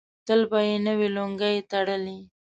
تل 0.25 0.41
به 0.51 0.59
یې 0.69 0.77
نوې 0.87 1.07
لونګۍ 1.15 1.57
تړلې. 1.71 2.17